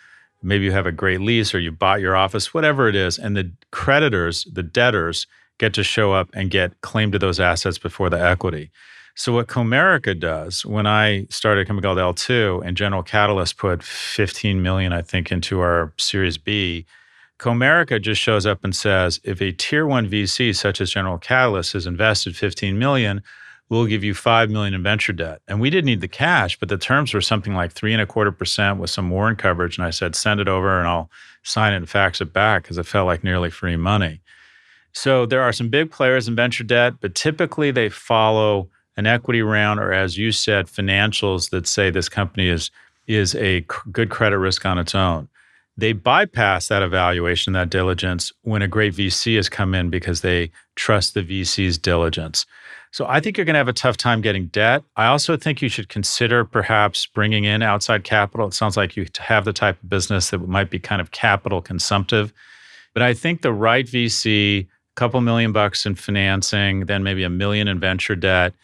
maybe 0.44 0.64
you 0.64 0.72
have 0.72 0.86
a 0.86 0.92
great 0.92 1.20
lease 1.20 1.54
or 1.54 1.58
you 1.58 1.72
bought 1.72 2.00
your 2.00 2.14
office, 2.14 2.52
whatever 2.52 2.88
it 2.88 2.94
is, 2.94 3.18
and 3.18 3.36
the 3.36 3.50
creditors, 3.70 4.46
the 4.52 4.62
debtors, 4.62 5.26
get 5.58 5.72
to 5.74 5.82
show 5.82 6.12
up 6.12 6.28
and 6.34 6.50
get 6.50 6.80
claim 6.82 7.10
to 7.12 7.18
those 7.18 7.40
assets 7.40 7.78
before 7.78 8.10
the 8.10 8.20
equity. 8.20 8.70
So 9.14 9.32
what 9.32 9.46
Comerica 9.46 10.18
does, 10.18 10.66
when 10.66 10.86
I 10.86 11.26
started 11.30 11.62
a 11.62 11.64
company 11.64 11.86
called 11.86 11.98
L2 11.98 12.66
and 12.66 12.76
General 12.76 13.04
Catalyst 13.04 13.56
put 13.56 13.82
15 13.82 14.60
million, 14.60 14.92
I 14.92 15.02
think, 15.02 15.30
into 15.30 15.60
our 15.60 15.92
Series 15.96 16.36
B, 16.36 16.84
Comerica 17.38 18.02
just 18.02 18.20
shows 18.20 18.46
up 18.46 18.64
and 18.64 18.74
says, 18.74 19.20
if 19.22 19.40
a 19.40 19.52
tier 19.52 19.86
one 19.86 20.08
VC 20.08 20.54
such 20.54 20.80
as 20.80 20.90
General 20.90 21.18
Catalyst 21.18 21.72
has 21.74 21.86
invested 21.86 22.36
15 22.36 22.76
million, 22.76 23.22
we'll 23.68 23.86
give 23.86 24.04
you 24.04 24.14
five 24.14 24.50
million 24.50 24.74
in 24.74 24.82
venture 24.82 25.12
debt. 25.12 25.40
And 25.48 25.60
we 25.60 25.70
didn't 25.70 25.86
need 25.86 26.00
the 26.00 26.08
cash, 26.08 26.58
but 26.58 26.68
the 26.68 26.78
terms 26.78 27.14
were 27.14 27.20
something 27.20 27.54
like 27.54 27.72
three 27.72 27.92
and 27.92 28.02
a 28.02 28.06
quarter 28.06 28.32
percent 28.32 28.78
with 28.78 28.90
some 28.90 29.10
warrant 29.10 29.38
coverage. 29.38 29.78
And 29.78 29.86
I 29.86 29.90
said, 29.90 30.14
send 30.14 30.40
it 30.40 30.48
over 30.48 30.78
and 30.78 30.88
I'll 30.88 31.10
sign 31.42 31.72
it 31.72 31.76
and 31.76 31.88
fax 31.88 32.20
it 32.20 32.32
back 32.32 32.62
because 32.62 32.78
it 32.78 32.86
felt 32.86 33.06
like 33.06 33.24
nearly 33.24 33.50
free 33.50 33.76
money. 33.76 34.20
So 34.92 35.26
there 35.26 35.42
are 35.42 35.52
some 35.52 35.68
big 35.68 35.90
players 35.90 36.28
in 36.28 36.36
venture 36.36 36.64
debt, 36.64 36.94
but 37.00 37.14
typically 37.14 37.70
they 37.70 37.88
follow 37.88 38.68
an 38.96 39.06
equity 39.06 39.42
round 39.42 39.80
or, 39.80 39.92
as 39.92 40.16
you 40.16 40.30
said, 40.30 40.66
financials 40.66 41.50
that 41.50 41.66
say 41.66 41.90
this 41.90 42.08
company 42.08 42.48
is 42.48 42.70
is 43.06 43.34
a 43.34 43.60
good 43.92 44.08
credit 44.08 44.38
risk 44.38 44.64
on 44.64 44.78
its 44.78 44.94
own. 44.94 45.28
They 45.76 45.92
bypass 45.92 46.68
that 46.68 46.82
evaluation, 46.82 47.52
that 47.52 47.68
diligence, 47.68 48.32
when 48.42 48.62
a 48.62 48.68
great 48.68 48.94
VC 48.94 49.36
has 49.36 49.50
come 49.50 49.74
in 49.74 49.90
because 49.90 50.22
they 50.22 50.52
trust 50.74 51.12
the 51.12 51.22
VC's 51.22 51.76
diligence. 51.76 52.46
So 52.94 53.06
I 53.08 53.18
think 53.18 53.36
you're 53.36 53.44
going 53.44 53.54
to 53.54 53.58
have 53.58 53.66
a 53.66 53.72
tough 53.72 53.96
time 53.96 54.20
getting 54.20 54.46
debt. 54.46 54.84
I 54.94 55.06
also 55.06 55.36
think 55.36 55.60
you 55.60 55.68
should 55.68 55.88
consider 55.88 56.44
perhaps 56.44 57.06
bringing 57.06 57.42
in 57.42 57.60
outside 57.60 58.04
capital. 58.04 58.46
It 58.46 58.54
sounds 58.54 58.76
like 58.76 58.96
you 58.96 59.04
have 59.18 59.44
the 59.44 59.52
type 59.52 59.82
of 59.82 59.90
business 59.90 60.30
that 60.30 60.38
might 60.46 60.70
be 60.70 60.78
kind 60.78 61.00
of 61.00 61.10
capital 61.10 61.60
consumptive. 61.60 62.32
But 62.92 63.02
I 63.02 63.12
think 63.12 63.42
the 63.42 63.52
right 63.52 63.84
VC, 63.84 64.60
a 64.60 64.68
couple 64.94 65.20
million 65.22 65.50
bucks 65.50 65.86
in 65.86 65.96
financing, 65.96 66.86
then 66.86 67.02
maybe 67.02 67.24
a 67.24 67.28
million 67.28 67.66
in 67.66 67.80
venture 67.80 68.14
debt, 68.14 68.54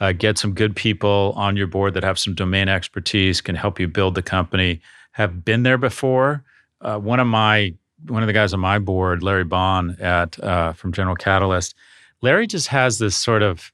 uh, 0.00 0.12
get 0.12 0.36
some 0.36 0.52
good 0.52 0.76
people 0.76 1.32
on 1.34 1.56
your 1.56 1.66
board 1.66 1.94
that 1.94 2.04
have 2.04 2.18
some 2.18 2.34
domain 2.34 2.68
expertise, 2.68 3.40
can 3.40 3.54
help 3.54 3.80
you 3.80 3.88
build 3.88 4.14
the 4.14 4.22
company, 4.22 4.82
have 5.12 5.46
been 5.46 5.62
there 5.62 5.78
before. 5.78 6.44
Uh, 6.82 6.98
one 6.98 7.20
of 7.20 7.26
my 7.26 7.72
one 8.06 8.22
of 8.22 8.26
the 8.26 8.34
guys 8.34 8.52
on 8.52 8.60
my 8.60 8.78
board, 8.78 9.22
Larry 9.22 9.44
Bohn 9.44 9.96
at 9.98 10.38
uh, 10.44 10.74
from 10.74 10.92
General 10.92 11.16
Catalyst, 11.16 11.74
Larry 12.20 12.46
just 12.46 12.68
has 12.68 12.98
this 12.98 13.16
sort 13.16 13.42
of 13.42 13.72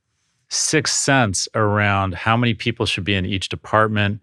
sixth 0.49 0.95
sense 0.95 1.49
around 1.55 2.15
how 2.15 2.37
many 2.37 2.55
people 2.55 2.87
should 2.87 3.05
be 3.05 3.15
in 3.15 3.27
each 3.27 3.49
department. 3.49 4.21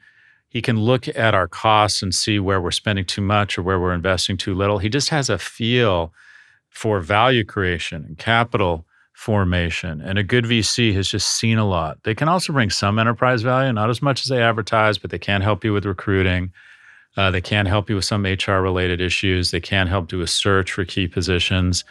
He 0.49 0.61
can 0.61 0.79
look 0.79 1.07
at 1.07 1.33
our 1.33 1.47
costs 1.47 2.01
and 2.01 2.13
see 2.13 2.39
where 2.39 2.59
we're 2.59 2.71
spending 2.71 3.05
too 3.05 3.21
much 3.21 3.57
or 3.57 3.63
where 3.63 3.79
we're 3.79 3.93
investing 3.93 4.37
too 4.37 4.53
little. 4.53 4.79
He 4.79 4.89
just 4.89 5.09
has 5.09 5.29
a 5.29 5.37
feel 5.37 6.13
for 6.69 6.99
value 6.99 7.43
creation 7.43 8.03
and 8.05 8.17
capital 8.17 8.85
formation. 9.13 10.01
And 10.01 10.17
a 10.17 10.23
good 10.23 10.45
VC 10.45 10.93
has 10.95 11.07
just 11.07 11.27
seen 11.37 11.57
a 11.57 11.67
lot. 11.67 11.99
They 12.03 12.15
can 12.15 12.27
also 12.27 12.53
bring 12.53 12.69
some 12.69 12.97
enterprise 12.97 13.43
value, 13.43 13.71
not 13.71 13.89
as 13.89 14.01
much 14.01 14.23
as 14.23 14.29
they 14.29 14.41
advertise, 14.41 14.97
but 14.97 15.11
they 15.11 15.19
can 15.19 15.41
help 15.41 15.63
you 15.63 15.73
with 15.73 15.85
recruiting. 15.85 16.51
Uh, 17.17 17.29
they 17.29 17.41
can 17.41 17.65
help 17.65 17.89
you 17.89 17.95
with 17.95 18.05
some 18.05 18.23
HR 18.23 18.61
related 18.61 18.99
issues. 18.99 19.51
They 19.51 19.59
can 19.59 19.87
help 19.87 20.07
do 20.07 20.21
a 20.21 20.27
search 20.27 20.71
for 20.71 20.85
key 20.85 21.07
positions. 21.07 21.83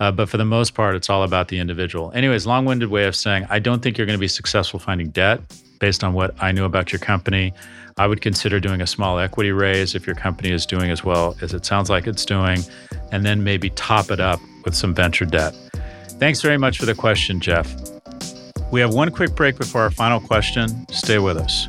Uh, 0.00 0.12
but 0.12 0.28
for 0.28 0.36
the 0.36 0.44
most 0.44 0.74
part, 0.74 0.94
it's 0.94 1.10
all 1.10 1.22
about 1.24 1.48
the 1.48 1.58
individual. 1.58 2.12
Anyways, 2.14 2.46
long 2.46 2.64
winded 2.64 2.90
way 2.90 3.04
of 3.04 3.16
saying, 3.16 3.46
I 3.50 3.58
don't 3.58 3.82
think 3.82 3.98
you're 3.98 4.06
going 4.06 4.18
to 4.18 4.20
be 4.20 4.28
successful 4.28 4.78
finding 4.78 5.10
debt 5.10 5.40
based 5.80 6.04
on 6.04 6.12
what 6.12 6.34
I 6.40 6.52
knew 6.52 6.64
about 6.64 6.92
your 6.92 7.00
company. 7.00 7.52
I 7.96 8.06
would 8.06 8.20
consider 8.20 8.60
doing 8.60 8.80
a 8.80 8.86
small 8.86 9.18
equity 9.18 9.50
raise 9.50 9.94
if 9.94 10.06
your 10.06 10.14
company 10.14 10.50
is 10.50 10.66
doing 10.66 10.90
as 10.90 11.02
well 11.02 11.36
as 11.40 11.52
it 11.52 11.66
sounds 11.66 11.90
like 11.90 12.06
it's 12.06 12.24
doing, 12.24 12.60
and 13.10 13.24
then 13.24 13.42
maybe 13.42 13.70
top 13.70 14.10
it 14.10 14.20
up 14.20 14.40
with 14.64 14.74
some 14.74 14.94
venture 14.94 15.24
debt. 15.24 15.54
Thanks 16.20 16.40
very 16.40 16.58
much 16.58 16.78
for 16.78 16.86
the 16.86 16.94
question, 16.94 17.40
Jeff. 17.40 17.74
We 18.70 18.80
have 18.80 18.92
one 18.92 19.10
quick 19.10 19.34
break 19.34 19.56
before 19.56 19.82
our 19.82 19.90
final 19.90 20.20
question. 20.20 20.86
Stay 20.90 21.18
with 21.18 21.36
us. 21.36 21.68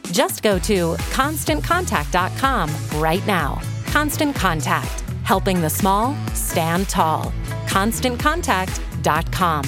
Just 0.11 0.43
go 0.43 0.59
to 0.59 0.95
constantcontact.com 0.95 3.01
right 3.01 3.25
now. 3.25 3.59
Constant 3.87 4.35
Contact, 4.35 5.01
helping 5.23 5.61
the 5.61 5.69
small 5.69 6.13
stand 6.33 6.89
tall. 6.89 7.31
ConstantContact.com. 7.67 9.63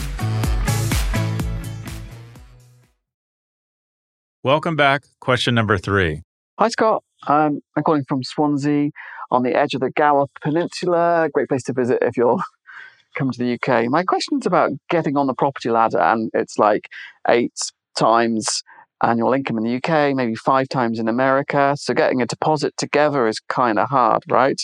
Welcome 4.44 4.76
back. 4.76 5.04
Question 5.22 5.56
number 5.56 5.78
three. 5.78 6.22
Hi, 6.60 6.68
Scott. 6.68 7.02
Um, 7.28 7.62
I'm 7.78 7.84
calling 7.84 8.04
from 8.10 8.24
Swansea 8.24 8.90
on 9.32 9.44
the 9.44 9.56
edge 9.56 9.74
of 9.74 9.80
the 9.80 9.92
Gower 9.92 10.26
Peninsula. 10.42 11.30
Great 11.34 11.48
place 11.48 11.64
to 11.64 11.74
visit 11.74 12.00
if 12.02 12.18
you're 12.18 12.44
coming 13.16 13.32
to 13.32 13.40
the 13.40 13.54
UK. 13.54 13.86
My 13.90 14.04
question's 14.04 14.46
about 14.46 14.72
getting 14.90 15.16
on 15.16 15.28
the 15.28 15.34
property 15.34 15.70
ladder, 15.70 16.02
and 16.02 16.30
it's 16.34 16.60
like 16.60 16.90
eight 17.30 17.58
times 17.98 18.64
annual 19.04 19.34
income 19.34 19.58
in 19.58 19.64
the 19.64 19.76
UK, 19.76 20.16
maybe 20.16 20.36
five 20.36 20.70
times 20.70 21.00
in 21.00 21.08
America. 21.08 21.76
So 21.78 21.94
getting 21.94 22.22
a 22.22 22.26
deposit 22.26 22.76
together 22.78 23.28
is 23.28 23.40
kind 23.50 23.78
of 23.78 23.90
hard, 23.90 24.24
right? 24.30 24.62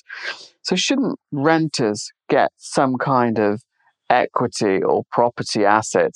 So 0.62 0.76
shouldn't 0.76 1.20
renters 1.32 2.12
get 2.30 2.52
some 2.58 2.98
kind 2.98 3.38
of 3.40 3.62
equity 4.10 4.82
or 4.82 5.04
property 5.12 5.66
asset 5.66 6.14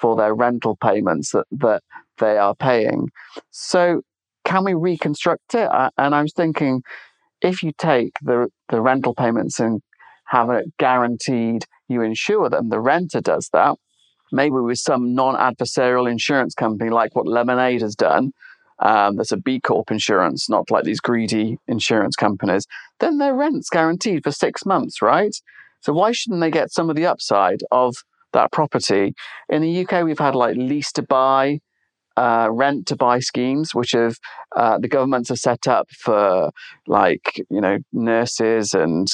for 0.00 0.16
their 0.16 0.34
rental 0.34 0.76
payments 0.76 1.30
that, 1.32 1.46
that 1.52 1.82
they 2.18 2.36
are 2.38 2.54
paying? 2.54 3.08
So 3.50 4.02
can 4.44 4.64
we 4.64 4.74
reconstruct 4.74 5.54
it? 5.54 5.70
And 5.96 6.14
I 6.14 6.22
was 6.22 6.32
thinking, 6.34 6.82
if 7.40 7.62
you 7.62 7.72
take 7.78 8.12
the, 8.22 8.48
the 8.68 8.80
rental 8.80 9.14
payments 9.14 9.58
and 9.58 9.80
have 10.26 10.50
it 10.50 10.66
guaranteed, 10.78 11.64
you 11.88 12.02
insure 12.02 12.48
them, 12.48 12.68
the 12.68 12.80
renter 12.80 13.20
does 13.20 13.48
that 13.52 13.76
maybe 14.32 14.56
with 14.56 14.78
some 14.78 15.14
non-adversarial 15.14 16.10
insurance 16.10 16.54
company 16.54 16.90
like 16.90 17.14
what 17.14 17.28
Lemonade 17.28 17.82
has 17.82 17.94
done. 17.94 18.32
Um, 18.78 19.16
that's 19.16 19.30
a 19.30 19.36
B 19.36 19.60
Corp 19.60 19.90
insurance, 19.90 20.48
not 20.48 20.70
like 20.70 20.84
these 20.84 21.00
greedy 21.00 21.58
insurance 21.68 22.16
companies. 22.16 22.66
Then 22.98 23.18
their 23.18 23.34
rent's 23.34 23.70
guaranteed 23.70 24.24
for 24.24 24.32
six 24.32 24.66
months, 24.66 25.00
right? 25.00 25.34
So 25.80 25.92
why 25.92 26.12
shouldn't 26.12 26.40
they 26.40 26.50
get 26.50 26.72
some 26.72 26.90
of 26.90 26.96
the 26.96 27.06
upside 27.06 27.60
of 27.70 27.94
that 28.32 28.50
property? 28.50 29.14
In 29.48 29.62
the 29.62 29.84
UK, 29.84 30.04
we've 30.04 30.18
had 30.18 30.34
like 30.34 30.56
lease 30.56 30.90
to 30.92 31.02
buy, 31.02 31.60
uh, 32.16 32.48
rent 32.50 32.86
to 32.86 32.96
buy 32.96 33.20
schemes, 33.20 33.74
which 33.74 33.92
have 33.92 34.16
uh, 34.56 34.78
the 34.78 34.88
governments 34.88 35.28
have 35.28 35.38
set 35.38 35.68
up 35.68 35.88
for 35.90 36.50
like 36.86 37.40
you 37.50 37.60
know 37.60 37.78
nurses 37.92 38.74
and 38.74 39.08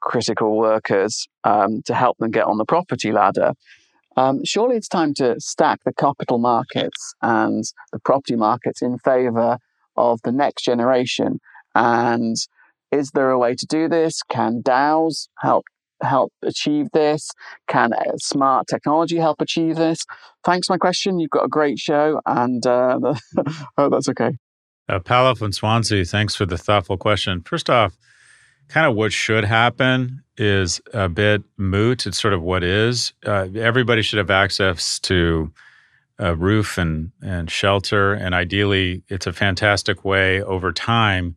critical 0.00 0.56
workers 0.56 1.26
um, 1.44 1.82
to 1.82 1.94
help 1.94 2.16
them 2.18 2.30
get 2.30 2.44
on 2.44 2.58
the 2.58 2.64
property 2.64 3.12
ladder. 3.12 3.52
Um, 4.16 4.44
surely 4.44 4.76
it's 4.76 4.88
time 4.88 5.14
to 5.14 5.38
stack 5.38 5.80
the 5.84 5.92
capital 5.92 6.38
markets 6.38 7.14
and 7.22 7.64
the 7.92 7.98
property 8.00 8.36
markets 8.36 8.80
in 8.82 8.98
favor 8.98 9.58
of 9.96 10.20
the 10.24 10.32
next 10.32 10.62
generation 10.64 11.38
and 11.74 12.36
Is 12.90 13.10
there 13.10 13.30
a 13.30 13.38
way 13.38 13.54
to 13.54 13.66
do 13.66 13.88
this? 13.88 14.22
Can 14.22 14.62
DAOs 14.62 15.28
help 15.40 15.64
help 16.02 16.32
achieve 16.42 16.88
this? 16.92 17.30
Can 17.68 17.92
uh, 17.92 18.16
smart 18.16 18.66
technology 18.68 19.16
help 19.16 19.40
achieve 19.40 19.76
this? 19.76 20.04
Thanks 20.44 20.66
for 20.66 20.74
my 20.74 20.78
question. 20.78 21.18
You've 21.18 21.30
got 21.30 21.44
a 21.44 21.48
great 21.48 21.78
show, 21.78 22.20
and 22.26 22.66
uh, 22.66 22.98
oh, 23.78 23.88
that's 23.90 24.08
okay. 24.10 24.36
Uh, 24.88 25.00
Paolo 25.00 25.34
from 25.34 25.52
Swansea, 25.52 26.04
thanks 26.04 26.36
for 26.36 26.46
the 26.46 26.56
thoughtful 26.56 26.96
question. 26.96 27.42
First 27.42 27.68
off, 27.68 27.96
kind 28.68 28.86
of 28.86 28.94
what 28.94 29.12
should 29.12 29.44
happen 29.44 30.22
is 30.36 30.80
a 30.92 31.08
bit 31.08 31.42
moot. 31.56 32.06
It's 32.06 32.20
sort 32.20 32.34
of 32.34 32.42
what 32.42 32.62
is. 32.62 33.12
Uh, 33.24 33.48
everybody 33.56 34.02
should 34.02 34.18
have 34.18 34.30
access 34.30 34.98
to 35.00 35.52
a 36.18 36.34
roof 36.34 36.78
and, 36.78 37.12
and 37.22 37.50
shelter. 37.50 38.14
And 38.14 38.34
ideally, 38.34 39.02
it's 39.08 39.26
a 39.26 39.32
fantastic 39.32 40.04
way 40.04 40.42
over 40.42 40.72
time. 40.72 41.36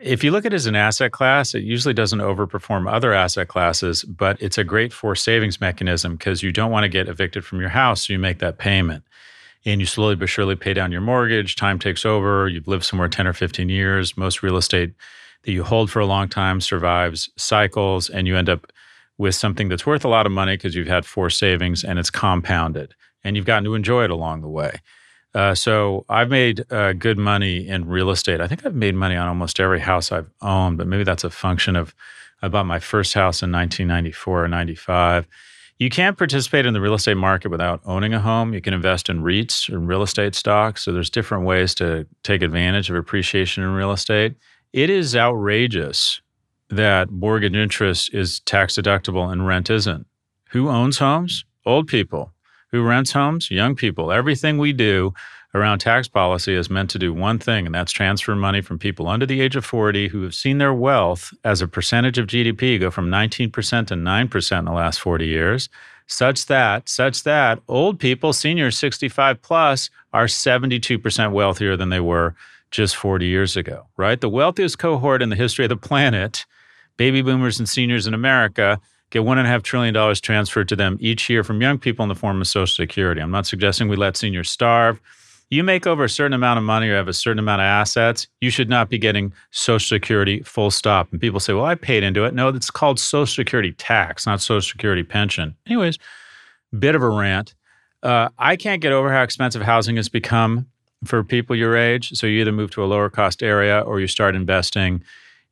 If 0.00 0.22
you 0.22 0.30
look 0.30 0.44
at 0.44 0.52
it 0.52 0.56
as 0.56 0.66
an 0.66 0.76
asset 0.76 1.12
class, 1.12 1.54
it 1.54 1.62
usually 1.62 1.94
doesn't 1.94 2.18
overperform 2.18 2.92
other 2.92 3.14
asset 3.14 3.48
classes, 3.48 4.04
but 4.04 4.40
it's 4.42 4.58
a 4.58 4.64
great 4.64 4.92
forced 4.92 5.24
savings 5.24 5.60
mechanism 5.60 6.16
because 6.16 6.42
you 6.42 6.52
don't 6.52 6.70
want 6.70 6.84
to 6.84 6.88
get 6.88 7.08
evicted 7.08 7.44
from 7.44 7.60
your 7.60 7.70
house, 7.70 8.06
so 8.06 8.12
you 8.12 8.18
make 8.18 8.40
that 8.40 8.58
payment. 8.58 9.04
And 9.64 9.80
you 9.80 9.86
slowly 9.86 10.14
but 10.14 10.28
surely 10.28 10.56
pay 10.56 10.74
down 10.74 10.92
your 10.92 11.00
mortgage. 11.00 11.56
Time 11.56 11.78
takes 11.78 12.04
over. 12.04 12.46
You've 12.48 12.68
lived 12.68 12.84
somewhere 12.84 13.08
10 13.08 13.26
or 13.26 13.32
15 13.32 13.70
years. 13.70 14.14
Most 14.14 14.42
real 14.42 14.58
estate 14.58 14.92
that 15.44 15.52
you 15.52 15.64
hold 15.64 15.90
for 15.90 16.00
a 16.00 16.06
long 16.06 16.28
time 16.28 16.60
survives 16.60 17.30
cycles, 17.36 18.10
and 18.10 18.26
you 18.26 18.36
end 18.36 18.48
up 18.48 18.72
with 19.18 19.34
something 19.34 19.68
that's 19.68 19.86
worth 19.86 20.04
a 20.04 20.08
lot 20.08 20.26
of 20.26 20.32
money 20.32 20.56
because 20.56 20.74
you've 20.74 20.88
had 20.88 21.06
four 21.06 21.30
savings 21.30 21.84
and 21.84 21.98
it's 21.98 22.10
compounded 22.10 22.94
and 23.22 23.36
you've 23.36 23.46
gotten 23.46 23.64
to 23.64 23.74
enjoy 23.74 24.04
it 24.04 24.10
along 24.10 24.40
the 24.40 24.48
way. 24.48 24.80
Uh, 25.34 25.54
so 25.54 26.04
I've 26.08 26.30
made 26.30 26.64
uh, 26.70 26.92
good 26.92 27.18
money 27.18 27.66
in 27.66 27.88
real 27.88 28.10
estate. 28.10 28.40
I 28.40 28.46
think 28.46 28.64
I've 28.64 28.74
made 28.74 28.94
money 28.94 29.16
on 29.16 29.26
almost 29.26 29.58
every 29.58 29.80
house 29.80 30.12
I've 30.12 30.30
owned, 30.40 30.78
but 30.78 30.86
maybe 30.86 31.04
that's 31.04 31.24
a 31.24 31.30
function 31.30 31.74
of 31.74 31.94
I 32.42 32.48
bought 32.48 32.66
my 32.66 32.78
first 32.78 33.14
house 33.14 33.42
in 33.42 33.50
1994 33.50 34.44
or 34.44 34.48
95. 34.48 35.26
You 35.78 35.90
can't 35.90 36.16
participate 36.16 36.66
in 36.66 36.74
the 36.74 36.80
real 36.80 36.94
estate 36.94 37.16
market 37.16 37.48
without 37.48 37.80
owning 37.84 38.14
a 38.14 38.20
home. 38.20 38.54
You 38.54 38.60
can 38.60 38.74
invest 38.74 39.08
in 39.08 39.22
REITs 39.22 39.68
and 39.68 39.88
real 39.88 40.02
estate 40.02 40.36
stocks. 40.36 40.84
So 40.84 40.92
there's 40.92 41.10
different 41.10 41.44
ways 41.44 41.74
to 41.76 42.06
take 42.22 42.42
advantage 42.42 42.90
of 42.90 42.96
appreciation 42.96 43.64
in 43.64 43.70
real 43.70 43.90
estate. 43.90 44.36
It 44.74 44.90
is 44.90 45.14
outrageous 45.14 46.20
that 46.68 47.08
mortgage 47.08 47.54
interest 47.54 48.12
is 48.12 48.40
tax 48.40 48.74
deductible 48.74 49.30
and 49.30 49.46
rent 49.46 49.70
isn't. 49.70 50.04
Who 50.50 50.68
owns 50.68 50.98
homes? 50.98 51.44
Old 51.64 51.86
people 51.86 52.32
who 52.72 52.82
rents 52.82 53.12
homes? 53.12 53.52
Young 53.52 53.76
people. 53.76 54.10
Everything 54.10 54.58
we 54.58 54.72
do 54.72 55.14
around 55.54 55.78
tax 55.78 56.08
policy 56.08 56.54
is 56.54 56.70
meant 56.70 56.90
to 56.90 56.98
do 56.98 57.14
one 57.14 57.38
thing, 57.38 57.66
and 57.66 57.72
that's 57.72 57.92
transfer 57.92 58.34
money 58.34 58.60
from 58.60 58.80
people 58.80 59.06
under 59.06 59.26
the 59.26 59.40
age 59.40 59.54
of 59.54 59.64
40 59.64 60.08
who 60.08 60.22
have 60.22 60.34
seen 60.34 60.58
their 60.58 60.74
wealth 60.74 61.32
as 61.44 61.62
a 61.62 61.68
percentage 61.68 62.18
of 62.18 62.26
GDP 62.26 62.80
go 62.80 62.90
from 62.90 63.08
19% 63.08 63.52
to 63.86 63.94
9% 63.94 64.58
in 64.58 64.64
the 64.64 64.72
last 64.72 64.98
40 64.98 65.24
years, 65.24 65.68
such 66.08 66.46
that, 66.46 66.88
such 66.88 67.22
that 67.22 67.60
old 67.68 68.00
people, 68.00 68.32
seniors 68.32 68.76
65 68.76 69.40
plus, 69.40 69.88
are 70.12 70.26
72% 70.26 71.30
wealthier 71.30 71.76
than 71.76 71.90
they 71.90 72.00
were 72.00 72.34
just 72.74 72.96
40 72.96 73.26
years 73.26 73.56
ago, 73.56 73.86
right? 73.96 74.20
The 74.20 74.28
wealthiest 74.28 74.80
cohort 74.80 75.22
in 75.22 75.30
the 75.30 75.36
history 75.36 75.64
of 75.64 75.68
the 75.68 75.76
planet, 75.76 76.44
baby 76.96 77.22
boomers 77.22 77.60
and 77.60 77.68
seniors 77.68 78.08
in 78.08 78.14
America, 78.14 78.80
get 79.10 79.24
one 79.24 79.38
and 79.38 79.46
a 79.46 79.50
half 79.50 79.62
trillion 79.62 79.94
dollars 79.94 80.20
transferred 80.20 80.68
to 80.68 80.76
them 80.76 80.96
each 81.00 81.30
year 81.30 81.44
from 81.44 81.62
young 81.62 81.78
people 81.78 82.02
in 82.02 82.08
the 82.08 82.16
form 82.16 82.40
of 82.40 82.48
Social 82.48 82.66
Security. 82.66 83.20
I'm 83.20 83.30
not 83.30 83.46
suggesting 83.46 83.86
we 83.86 83.94
let 83.94 84.16
seniors 84.16 84.50
starve. 84.50 85.00
You 85.50 85.62
make 85.62 85.86
over 85.86 86.02
a 86.02 86.08
certain 86.08 86.32
amount 86.32 86.58
of 86.58 86.64
money 86.64 86.88
or 86.88 86.96
have 86.96 87.06
a 87.06 87.12
certain 87.12 87.38
amount 87.38 87.60
of 87.60 87.66
assets, 87.66 88.26
you 88.40 88.50
should 88.50 88.68
not 88.68 88.90
be 88.90 88.98
getting 88.98 89.32
Social 89.52 89.96
Security 89.96 90.42
full 90.42 90.72
stop. 90.72 91.12
And 91.12 91.20
people 91.20 91.38
say, 91.38 91.52
well, 91.52 91.66
I 91.66 91.76
paid 91.76 92.02
into 92.02 92.24
it. 92.24 92.34
No, 92.34 92.48
it's 92.48 92.72
called 92.72 92.98
Social 92.98 93.32
Security 93.32 93.70
tax, 93.70 94.26
not 94.26 94.40
Social 94.40 94.68
Security 94.68 95.04
pension. 95.04 95.54
Anyways, 95.64 95.96
bit 96.76 96.96
of 96.96 97.02
a 97.02 97.08
rant. 97.08 97.54
Uh, 98.02 98.30
I 98.36 98.56
can't 98.56 98.82
get 98.82 98.92
over 98.92 99.12
how 99.12 99.22
expensive 99.22 99.62
housing 99.62 99.94
has 99.94 100.08
become 100.08 100.66
for 101.04 101.22
people 101.22 101.54
your 101.56 101.76
age. 101.76 102.10
So 102.14 102.26
you 102.26 102.40
either 102.40 102.52
move 102.52 102.70
to 102.72 102.84
a 102.84 102.86
lower 102.86 103.10
cost 103.10 103.42
area 103.42 103.80
or 103.80 104.00
you 104.00 104.06
start 104.06 104.34
investing 104.34 105.02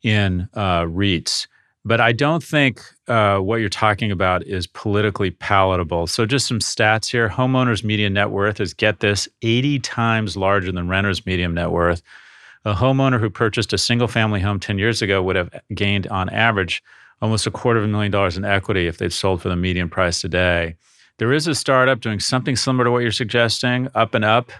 in 0.02 0.48
uh, 0.54 0.82
REITs. 0.82 1.46
But 1.84 2.00
I 2.00 2.12
don't 2.12 2.44
think 2.44 2.80
uh, 3.08 3.38
what 3.38 3.56
you're 3.56 3.68
talking 3.68 4.12
about 4.12 4.46
is 4.46 4.68
politically 4.68 5.32
palatable. 5.32 6.06
So, 6.06 6.24
just 6.26 6.46
some 6.46 6.60
stats 6.60 7.10
here 7.10 7.28
homeowners' 7.28 7.82
median 7.82 8.12
net 8.12 8.30
worth 8.30 8.60
is 8.60 8.72
get 8.72 9.00
this 9.00 9.28
80 9.42 9.80
times 9.80 10.36
larger 10.36 10.70
than 10.70 10.88
renters' 10.88 11.26
median 11.26 11.54
net 11.54 11.72
worth. 11.72 12.00
A 12.64 12.74
homeowner 12.74 13.18
who 13.18 13.28
purchased 13.28 13.72
a 13.72 13.78
single 13.78 14.06
family 14.06 14.38
home 14.40 14.60
10 14.60 14.78
years 14.78 15.02
ago 15.02 15.20
would 15.24 15.34
have 15.34 15.50
gained, 15.74 16.06
on 16.06 16.28
average, 16.28 16.84
almost 17.20 17.48
a 17.48 17.50
quarter 17.50 17.80
of 17.80 17.84
a 17.84 17.88
million 17.88 18.12
dollars 18.12 18.36
in 18.36 18.44
equity 18.44 18.86
if 18.86 18.98
they'd 18.98 19.12
sold 19.12 19.42
for 19.42 19.48
the 19.48 19.56
median 19.56 19.88
price 19.88 20.20
today. 20.20 20.76
There 21.18 21.32
is 21.32 21.48
a 21.48 21.54
startup 21.54 22.00
doing 22.00 22.20
something 22.20 22.54
similar 22.54 22.84
to 22.84 22.90
what 22.92 23.02
you're 23.02 23.10
suggesting, 23.10 23.88
up 23.94 24.14
and 24.14 24.24
up. 24.24 24.52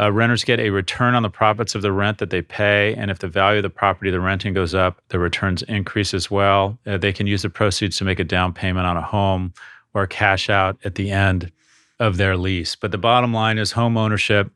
Uh, 0.00 0.10
renters 0.10 0.44
get 0.44 0.58
a 0.58 0.70
return 0.70 1.14
on 1.14 1.22
the 1.22 1.28
profits 1.28 1.74
of 1.74 1.82
the 1.82 1.92
rent 1.92 2.18
that 2.18 2.30
they 2.30 2.40
pay. 2.40 2.94
And 2.94 3.10
if 3.10 3.18
the 3.18 3.28
value 3.28 3.58
of 3.58 3.64
the 3.64 3.70
property 3.70 4.10
they're 4.10 4.20
renting 4.20 4.54
goes 4.54 4.74
up, 4.74 5.02
the 5.08 5.18
returns 5.18 5.62
increase 5.62 6.14
as 6.14 6.30
well. 6.30 6.78
Uh, 6.86 6.96
they 6.96 7.12
can 7.12 7.26
use 7.26 7.42
the 7.42 7.50
proceeds 7.50 7.98
to 7.98 8.04
make 8.04 8.18
a 8.18 8.24
down 8.24 8.54
payment 8.54 8.86
on 8.86 8.96
a 8.96 9.02
home 9.02 9.52
or 9.92 10.06
cash 10.06 10.48
out 10.48 10.78
at 10.84 10.94
the 10.94 11.10
end 11.10 11.52
of 11.98 12.16
their 12.16 12.36
lease. 12.36 12.76
But 12.76 12.92
the 12.92 12.98
bottom 12.98 13.34
line 13.34 13.58
is 13.58 13.72
home 13.72 13.98
ownership 13.98 14.50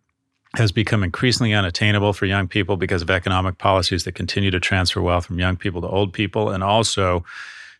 has 0.57 0.72
become 0.72 1.02
increasingly 1.02 1.52
unattainable 1.52 2.12
for 2.12 2.26
young 2.26 2.48
people 2.48 2.76
because 2.76 3.02
of 3.02 3.11
economic 3.11 3.59
policies 3.59 4.04
that 4.04 4.12
continue 4.12 4.50
to 4.50 4.61
transfer 4.61 5.02
wealth 5.02 5.26
from 5.26 5.38
young 5.38 5.57
people 5.57 5.80
to 5.80 5.88
old 5.88 6.12
people. 6.12 6.50
And 6.50 6.62
also, 6.62 7.24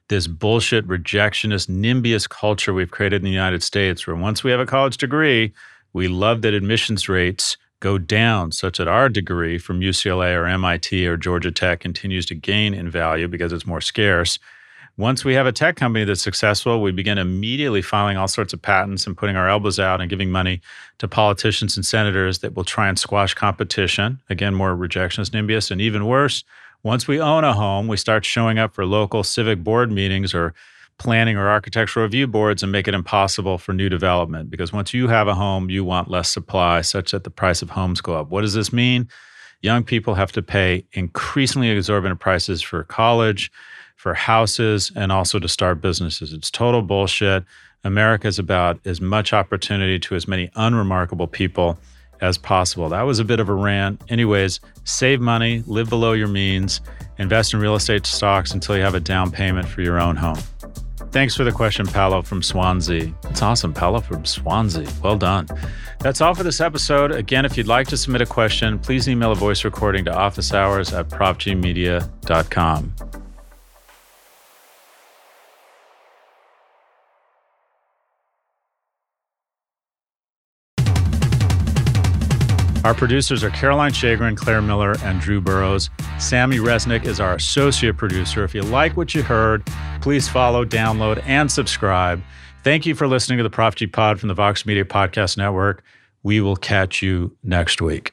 this 0.09 0.27
bullshit 0.27 0.87
rejectionist 0.87 1.69
NIMBYist 1.69 2.29
culture 2.29 2.75
we've 2.75 2.91
created 2.91 3.17
in 3.17 3.25
the 3.25 3.31
United 3.31 3.63
States, 3.63 4.07
where 4.07 4.17
once 4.17 4.45
we 4.45 4.51
have 4.51 4.61
a 4.61 4.67
college 4.67 4.99
degree, 4.99 5.55
we 5.95 6.09
love 6.09 6.43
that 6.43 6.53
admissions 6.53 7.09
rates 7.09 7.57
go 7.81 7.99
down 7.99 8.51
such 8.53 8.79
that 8.79 8.89
our 8.89 9.09
degree 9.09 9.59
from 9.59 9.81
UCLA 9.81 10.35
or 10.35 10.47
MIT 10.47 11.07
or 11.07 11.17
Georgia 11.17 11.53
Tech 11.53 11.81
continues 11.81 12.27
to 12.27 12.35
gain 12.35 12.75
in 12.75 12.91
value 12.91 13.29
because 13.29 13.53
it's 13.53 13.67
more 13.67 13.81
scarce. 13.81 14.39
Once 14.97 15.25
we 15.25 15.35
have 15.35 15.47
a 15.47 15.53
tech 15.53 15.77
company 15.77 16.05
that's 16.05 16.23
successful, 16.23 16.81
we 16.81 16.93
begin 16.93 17.19
immediately 17.19 17.83
filing 17.83 18.17
all 18.17 18.29
sorts 18.29 18.53
of 18.53 18.63
patents 18.63 19.07
and 19.07 19.17
putting 19.17 19.37
our 19.37 19.49
elbows 19.49 19.81
out 19.81 20.01
and 20.01 20.09
giving 20.09 20.31
money 20.31 20.61
to 20.99 21.09
politicians 21.09 21.77
and 21.77 21.85
senators 21.85 22.39
that 22.39 22.55
will 22.55 22.65
try 22.65 22.89
and 22.89 22.99
squash 22.99 23.35
competition. 23.35 24.21
Again, 24.31 24.55
more 24.55 24.75
rejectionist 24.75 25.31
NIMBYist. 25.31 25.71
And 25.71 25.81
even 25.81 26.07
worse, 26.07 26.45
once 26.85 27.09
we 27.09 27.21
own 27.21 27.45
a 27.45 27.53
home, 27.53 27.89
we 27.89 27.97
start 27.97 28.25
showing 28.25 28.59
up 28.59 28.73
for 28.73 28.87
local 28.87 29.25
civic 29.25 29.65
board 29.65 29.91
meetings 29.91 30.33
or 30.33 30.55
planning 30.99 31.37
or 31.37 31.49
architectural 31.49 32.05
review 32.05 32.27
boards 32.27 32.63
and 32.63 32.73
make 32.73 32.89
it 32.89 32.95
impossible 32.95 33.59
for 33.59 33.73
new 33.73 33.89
development 33.89 34.51
because 34.51 34.73
once 34.73 34.95
you 34.95 35.09
have 35.09 35.29
a 35.29 35.35
home, 35.35 35.71
you 35.71 35.85
want 35.85 36.11
less 36.11 36.31
supply 36.31 36.81
such 36.81 37.11
that 37.11 37.25
the 37.25 37.31
price 37.31 37.63
of 37.63 37.71
homes 37.71 38.01
go 38.01 38.15
up. 38.15 38.31
What 38.31 38.43
does 38.43 38.55
this 38.55 38.73
mean? 38.73 39.09
Young 39.61 39.83
people 39.83 40.15
have 40.15 40.33
to 40.33 40.43
pay 40.43 40.85
increasingly 40.93 41.71
exorbitant 41.71 42.21
prices 42.21 42.63
for 42.63 42.85
college, 42.85 43.51
for 43.97 44.15
houses, 44.15 44.93
and 44.95 45.11
also 45.11 45.39
to 45.39 45.49
start 45.49 45.81
businesses. 45.81 46.33
It's 46.33 46.51
total 46.51 46.83
bullshit. 46.83 47.45
America 47.83 48.29
is 48.29 48.39
about 48.39 48.79
as 48.87 49.01
much 49.01 49.33
opportunity 49.33 49.99
to 50.01 50.15
as 50.15 50.29
many 50.29 50.51
unremarkable 50.55 51.27
people 51.27 51.79
as 52.21 52.39
possible. 52.39 52.89
That 52.89 53.03
was 53.03 53.19
a 53.19 53.25
bit 53.25 53.41
of 53.41 53.49
a 53.49 53.55
rant. 53.55 54.01
Anyways, 54.09 54.61
save 54.85 55.21
money, 55.21 55.63
live 55.67 55.89
below 55.89 56.13
your 56.13 56.29
means, 56.29 56.81
invest 57.19 57.55
in 57.55 57.61
real 57.61 57.75
estate 57.75 58.07
stocks 58.07 58.53
until 58.53 58.77
you 58.77 58.83
have 58.83 58.95
a 58.95 59.01
down 59.01 59.31
payment 59.31 59.69
for 59.69 59.83
your 59.83 60.01
own 60.01 60.17
home. 60.17 60.39
Thanks 61.15 61.37
for 61.37 61.45
the 61.45 61.53
question, 61.53 61.87
Paolo 61.87 62.23
from 62.23 62.43
Swansea. 62.43 63.15
That's 63.23 63.41
awesome, 63.41 63.73
Paolo 63.73 64.01
from 64.01 64.25
Swansea. 64.25 64.89
Well 65.01 65.17
done. 65.17 65.47
That's 66.01 66.21
all 66.21 66.35
for 66.35 66.43
this 66.43 66.61
episode. 66.61 67.13
Again, 67.13 67.45
if 67.45 67.57
you'd 67.57 67.69
like 67.69 67.87
to 67.87 67.97
submit 67.97 68.21
a 68.21 68.27
question, 68.27 68.81
please 68.81 69.09
email 69.09 69.31
a 69.31 69.37
voice 69.37 69.65
recording 69.65 70.05
to 70.07 70.11
officehours 70.11 70.93
at 70.93 71.09
profgmedia.com. 71.09 73.24
Our 82.85 82.93
producers 82.93 83.43
are 83.43 83.49
Caroline 83.49 83.93
Shagrin, 83.93 84.37
Claire 84.37 84.61
Miller, 84.61 84.95
and 85.03 85.19
Drew 85.19 85.41
Burrows. 85.41 85.89
Sammy 86.19 86.59
Resnick 86.59 87.07
is 87.07 87.19
our 87.19 87.35
associate 87.35 87.97
producer. 87.97 88.45
If 88.45 88.55
you 88.55 88.61
like 88.61 88.95
what 88.95 89.15
you 89.15 89.23
heard, 89.23 89.65
please 90.03 90.29
follow, 90.29 90.67
download, 90.67 91.23
and 91.25 91.51
subscribe. 91.51 92.23
Thank 92.63 92.85
you 92.85 92.95
for 92.95 93.07
listening 93.07 93.39
to 93.39 93.43
the 93.43 93.49
Prof 93.49 93.75
G 93.75 93.87
Pod 93.87 94.21
from 94.21 94.29
the 94.29 94.35
Vox 94.35 94.67
Media 94.67 94.85
Podcast 94.85 95.39
Network. 95.39 95.83
We 96.23 96.43
will 96.43 96.57
catch 96.57 97.01
you 97.01 97.35
next 97.43 97.81
week. 97.81 98.13